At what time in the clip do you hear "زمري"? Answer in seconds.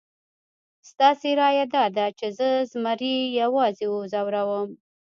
2.71-3.15